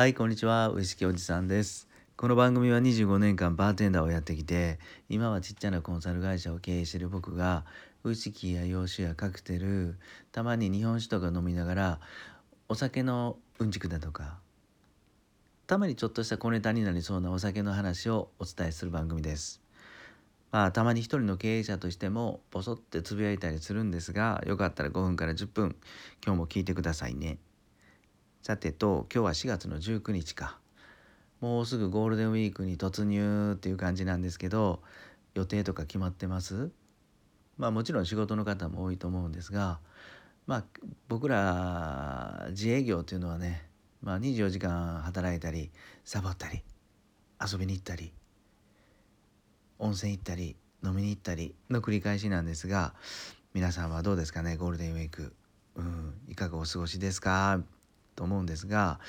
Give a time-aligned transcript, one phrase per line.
[0.00, 0.70] はい、こんにちは。
[0.70, 1.86] ウイスキーおじさんです。
[2.16, 4.78] この番組は25年間バーテンダーをやってきて、
[5.10, 7.66] 今はちっちゃなコンサル会社を経営している僕が、
[8.02, 9.98] ウイスキーや洋酒やカクテル、
[10.32, 12.00] たまに日本酒とか飲みながら、
[12.70, 14.38] お酒のうんちくだとか、
[15.66, 19.60] たまにちょっとした小ネタになりそうなお酒の話をお伝えする番組です。
[20.50, 25.76] まあ、たまに一人の経営者としても、ボソってつぶやいたりするんですが、よかったら5分から10分、
[26.24, 27.36] 今日も聞いてくださいね。
[28.42, 30.58] さてと今日は4月の19日か。
[31.40, 34.82] もうすぐゴールデンウィークに突入っていう感じなんですけど
[35.34, 36.70] 予定とか決まってます？
[37.58, 39.78] まあもちろん仕事の方も多いと思うんですが
[40.46, 40.64] まあ
[41.08, 43.68] 僕ら自営業っていうのはね、
[44.02, 45.70] まあ、24時間働いたり
[46.04, 46.62] サボったり
[47.40, 48.12] 遊びに行ったり
[49.78, 52.94] 温泉行ったり飲みに行ったりの繰り返しなんですが
[53.52, 55.34] 皆さんはどうですかねゴールデンウィーク、
[55.76, 57.60] うん、いかがお過ごしですか？
[58.20, 59.00] と思うんですが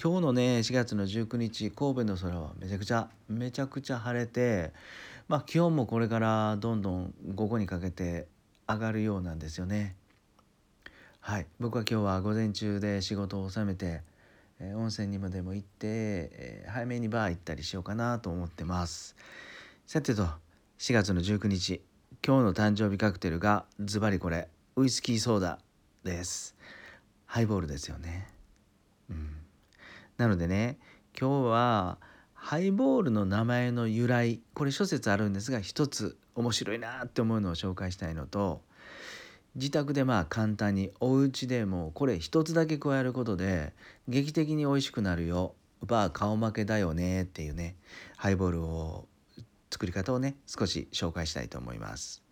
[0.00, 4.74] 今日のね4月の19日神戸の空はめちゃくちゃめちゃくちゃ晴れて
[5.26, 8.26] まあ気温もこれからどんどん午後にかけて
[8.68, 9.96] 上がるようなんですよね。
[11.20, 14.02] はい僕は今日は午前中で仕事を収めて、
[14.60, 19.16] えー温泉にまでも行って、えー早めにバー行ったりしようかなと思ってます。
[19.86, 20.24] さてと
[20.78, 21.80] 4月の19日
[22.22, 25.58] 今日の誕生日カクテルがズバリこれウイスキーソーダ
[26.04, 26.54] です。
[27.24, 28.37] ハイボールですよね。
[30.16, 30.78] なのでね
[31.18, 31.98] 今日は
[32.34, 38.62] ハイボールの名前の由来これ諸説あるんですが一つ面白いなって思うのを紹介したいのと
[39.54, 43.72] 自宅でまあ簡単にお家でもこれ一つだけ加えることで
[44.06, 47.76] 劇的に美味しくなるよバー顔負けだよねっていうね
[48.16, 49.06] ハイボールを
[49.70, 52.22] 作り方をね少し紹介したいと思います。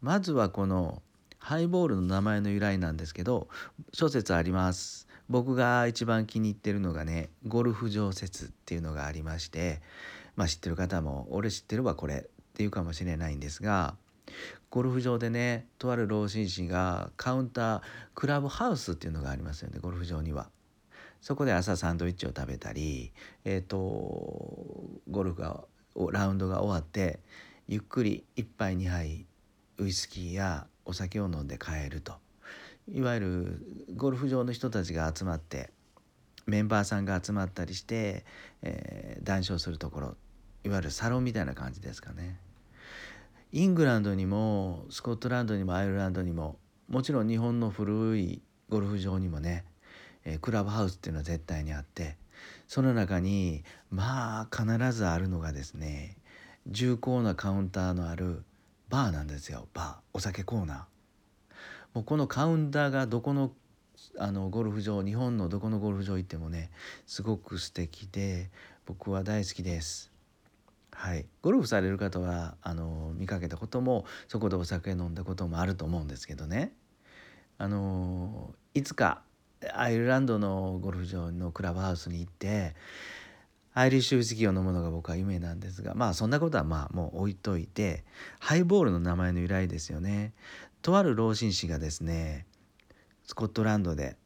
[0.00, 1.02] まずはこの
[1.38, 3.48] ハイボールの名前の由来なんですけど
[3.92, 5.08] 諸説あります。
[5.30, 9.80] 僕が一番気に入ってるのがねゴルフ場説っていうのがありまして
[10.34, 13.94] まあ知ってる方も俺知ってるわこれっていうかもしれないんですが
[14.70, 17.82] ゴルフ場でねとある老紳士がカウンター
[18.16, 20.50] クラブハウスっていうのがありますよねゴルフ場には。
[21.20, 23.12] そこで朝サンドイッチを食べたり
[23.44, 23.78] えっ、と
[25.10, 25.64] ゴルフが
[26.12, 27.20] ラウンドが終わって
[27.68, 29.26] ゆっくり1杯2杯
[29.78, 32.14] ウイスキーやお酒を飲んで帰ると。
[32.92, 35.70] いわゆるゴルフ場の人たちが集まって
[36.46, 38.24] メンバーさんが集まったりして、
[38.62, 40.16] えー談笑するところ
[40.64, 42.38] いわゆるサロンみたいな感じですかね。
[43.52, 46.56] イングランドにもスコットランドにもアイルランドにも
[46.88, 49.64] もちろん日本の古いゴルフ場にもね、
[50.24, 52.16] えークラブハウスっていうのは絶対にあって
[52.66, 56.16] その中にまあ必ずあるのがですね
[56.66, 58.42] 重厚なカウンターのある
[58.88, 60.99] バーなんですよバーお酒コーナー。
[61.94, 63.52] もうこのカウンターがどこの
[64.18, 66.70] あのゴルフ場日本のどこのゴルフ場行ってもね
[67.06, 68.50] すごく素敵で
[68.86, 70.10] 僕は大好きです。
[70.92, 76.72] はい、ゴルフされる方はあの見かけたこともそこでお酒飲んだこともあると思うんですけどね
[77.56, 79.22] あのいつか
[79.72, 82.74] アイルランドのゴルフ場のクラブハウスに行って
[83.72, 88.04] アイリッシュウイスキーを飲むのが僕は夢なんですがまあそんなことはまあもう置いといて
[88.38, 90.32] ハイボールの名前の由来ですよね。
[90.82, 92.46] とある老紳士がですね
[93.24, 94.16] スコットランドで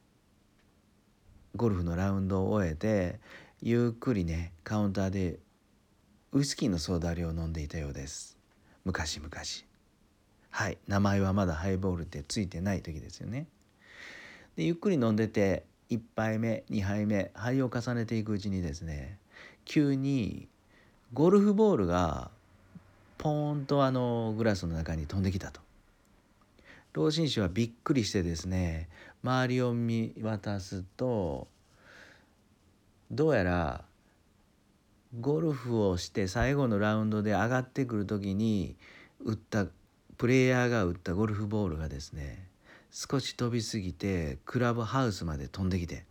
[1.56, 3.18] ゴルフのラウンドを終えて
[3.60, 5.38] ゆっくりねカウンターで
[6.32, 8.36] ウイスキーのソーダ割を飲んでいたようです。
[8.84, 9.30] 昔々。
[10.50, 13.46] はい名前はまだハイボールってついてない時ですよね。
[14.56, 19.18] でゆっくり飲んでて1杯目2杯目杯を重ねていくうちにですね
[19.64, 20.48] 急に
[21.12, 22.30] ゴルフボールが
[23.18, 25.63] ポーンとあのグラスの中に飛んできたと。
[26.94, 28.88] 老紳士はびっくりしてですね
[29.22, 31.48] 周りを見渡すと
[33.10, 33.84] どうやら
[35.20, 38.76] ゴルフをして最後のラウンドで上がってくる時に
[39.20, 39.66] 打った
[40.16, 42.48] プレイヤーが打ったゴルフボールがですね
[42.90, 46.04] 少し飛びすぎてクラブハウスまで飛んできて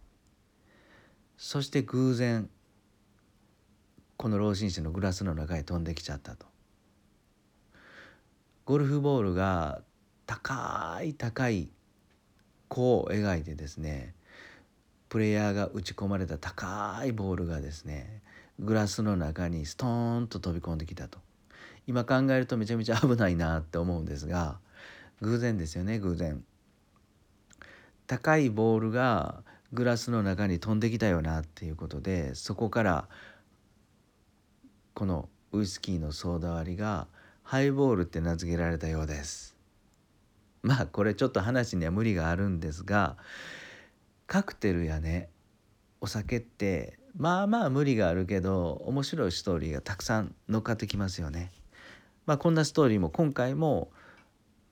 [1.38, 2.50] そして偶然
[4.18, 6.46] この老紳士のグラスの中へ飛んできちゃったと。
[8.66, 9.82] ゴルフボールが
[10.34, 11.70] 高い高い
[12.68, 14.16] 弧を描いてですね
[15.10, 18.24] プレイヤーが打ち込まれた高いボールがですね
[18.58, 21.20] グラスの中にストーンと飛び込んできたと。
[21.86, 24.58] 今考えるとめちゃめちゃ危ないなって思うんですが
[25.22, 26.44] 偶然ですよね偶然。
[28.08, 33.08] 高いボールがグラスの中に飛んできたよなっていうことでそこから
[34.96, 37.08] このウイスキーのソーダ割りが
[37.44, 39.53] ハイボールって名付けられたようです。
[40.64, 43.18] まあこれちょっと話には無理があるんですが
[44.26, 45.30] カクテルやね
[46.02, 51.52] お酒ってまあまあ無理があるけど面白いストーリーがたくさん乗っかってきますよね。
[52.26, 53.92] まあこんなストーリーも今回も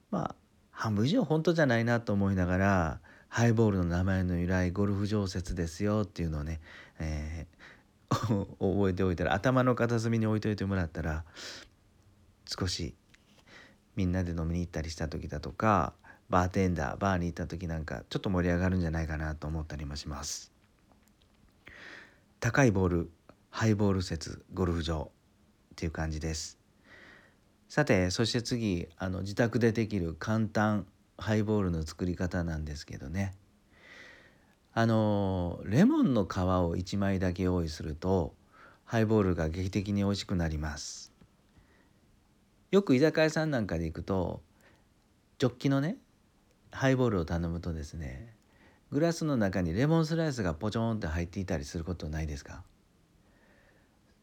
[0.10, 0.36] まあ
[0.72, 6.60] 半分以上本当じゃないなと思いながらハイボールの名前の由来ゴルフ常設ですよっていうのをね、
[7.00, 11.24] えー、 覚えておいたら頭の片隅に置いといてもらったら
[12.46, 12.96] 少し
[14.02, 15.94] みんなで飲みに行ったりした時だとか
[16.28, 20.52] バーテンダーバーに行った時なんかちょっと盛り上がるんじゃないかなと思ったりもします。
[22.40, 23.12] 高いボール
[23.52, 26.58] ハイボール説ゴルフ場っていう感じです。
[27.70, 30.88] さてそして次あの自宅でできる簡単
[31.20, 33.36] ハイボールの作り方なんですけどね。
[34.74, 38.34] あのレモンの皮を1枚だけ用意すると
[38.84, 41.11] ハイボールが劇的に美味しくなります。
[42.72, 44.42] よく居酒屋さんなんかで行くと
[45.38, 45.98] ジョッキのね
[46.72, 48.34] ハイボールを頼むとですね
[48.92, 52.64] グラスの中にレモンスライスがポチョンって入っていたりすることないですか？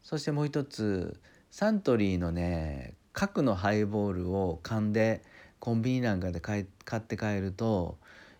[0.01, 1.19] そしてもう一つ
[1.51, 5.21] サントリーのね角のハイボールを缶で
[5.59, 6.65] コンビニなんかで買っ
[7.01, 7.97] て帰ると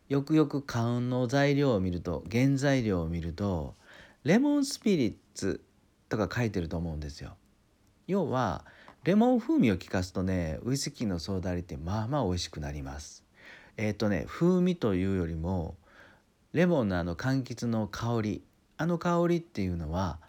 [0.07, 3.75] よくよく缶の材料を見ると原材料を見ると
[4.23, 5.63] レモンスピリッツ
[6.07, 7.35] とか書いてると思うんですよ。
[8.07, 8.65] 要は
[9.03, 13.23] レモン風味を効かすとねウイスキーのソーダ割りってまあまあ美味しくなります。
[13.77, 15.77] えっ、ー、とね風味というよりも
[16.51, 18.43] レモンのあの柑橘の香り
[18.77, 20.19] あの香りっていうのは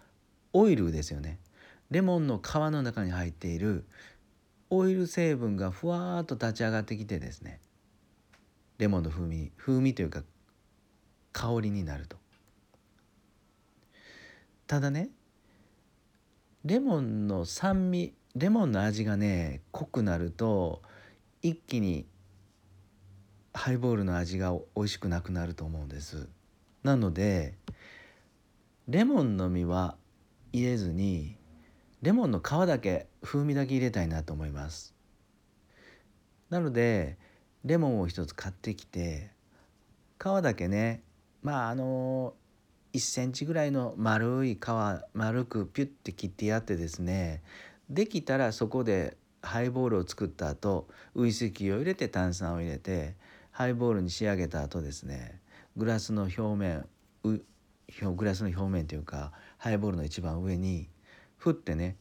[0.52, 1.38] オイルですよね。
[1.90, 3.84] レモンの皮の中に入っている
[4.70, 7.60] オイル成分がふわっと立ち上がってきてですね
[8.78, 10.22] レモンの風味風味というか
[11.32, 12.16] 香りになると
[14.68, 15.10] ただね
[16.64, 20.82] レモンの酸味レモンの味がね濃くなると
[21.42, 22.06] 一気に
[23.52, 26.28] ハイボールの味が美味しくなくなると思うんです。
[26.84, 27.54] なので
[28.88, 29.96] レモンの実は
[30.52, 31.36] 入れずに
[32.02, 34.94] レモンの皮だけ風味だけ入れたいなと思います。
[36.48, 37.18] なので
[37.64, 39.30] レモンを一つ買ってきて
[40.18, 41.02] 皮だけね
[41.42, 42.34] まああの
[42.92, 44.58] 1センチぐらいの丸い皮
[45.14, 47.42] 丸くピュッて切ってやってですね
[47.90, 53.16] できたらそこでハイボールを作った後ウイスキーを入れて炭酸を入れて
[53.50, 55.40] ハイボールに仕上げた後ですね
[55.76, 56.86] グラスの表面
[57.22, 60.88] グラスの表面というかハイボールの一番上に
[61.36, 61.96] 振ってね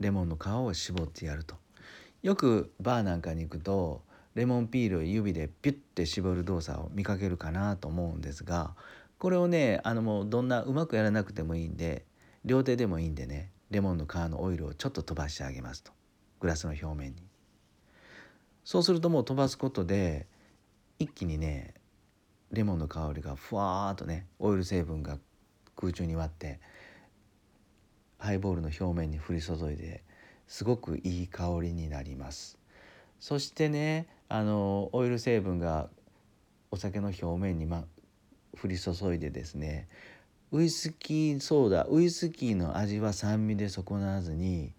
[0.00, 1.56] レモンの皮を絞ってやると。
[2.22, 4.02] よくバーなんかに行くと
[4.34, 8.74] レモンピールを指でピュッて絞る動作を見かけるかなと思うんですが
[9.18, 12.04] これをねあのもうどんなうまくやらなくてもいいんで
[12.44, 15.92] 両手でもいいんでねレモンの皮のオイルをちょっと飛ばしてあげますと。
[16.40, 17.22] グラスの表面に。
[18.64, 20.26] そうするともう飛ばすことで
[20.98, 21.74] 一気にね
[22.50, 25.18] レモンの香りがふわーっとねオイル成分が
[25.76, 26.60] 空中に割って
[28.18, 30.02] ハイボールの表面に降り注いで
[30.46, 32.58] すごくいい香りになります。
[33.20, 35.88] そしてねあのオイル成分が
[36.70, 37.84] お酒の表面に、ま、
[38.62, 39.88] 降り注いでですね
[40.50, 44.72] ウイスキーソーダウイスキーの味は酸味で損なわずに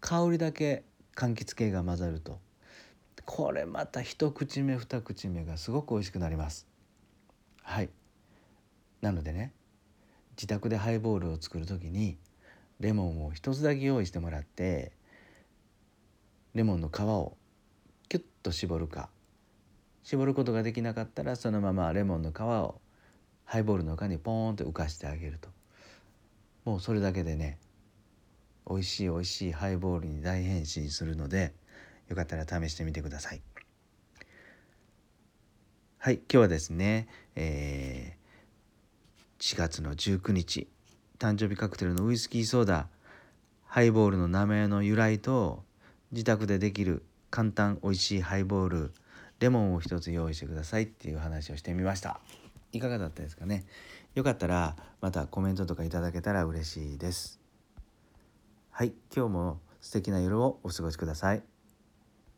[0.00, 0.84] 香りだけ
[1.16, 2.38] 柑橘系が混ざると。
[3.24, 6.68] これまた一口目二口目がすごく美味しくなります。
[7.62, 7.90] はい。
[9.00, 9.52] なのでね
[10.36, 12.16] 自宅でハイボールを作る時に
[12.78, 14.92] レモンを一つだけ用意してもらって
[16.54, 17.36] レモンの皮を
[18.08, 19.08] キュッと絞るか。
[20.04, 22.80] 絞ることができなかったらそのままレモンの皮を
[23.48, 25.48] ハイボールの中にポーンと浮かしてあげると。
[26.66, 27.58] もうそれだけでね
[28.68, 31.54] 美味しい美味しいハイボールに大変身するので
[32.08, 33.40] よかったら試してみてください。
[35.96, 40.68] はい今日はですね、えー、4月の19日
[41.18, 42.88] 誕生日カクテルのウイスキーソーダ
[43.64, 45.64] ハイボールの名前の由来と
[46.12, 48.92] 自宅でできる簡単美味しいハイボール
[49.40, 52.20] レモンを一つ用意してくださいっていう話をしてみました。
[52.72, 53.64] いかがだったですかね？
[54.14, 57.40] よかったらまたコメントとかいただけたら嬉しいです。
[58.70, 61.42] はい今日も素敵な夜をお過ごしください。